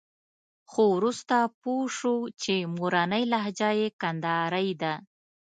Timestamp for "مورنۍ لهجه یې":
2.75-3.87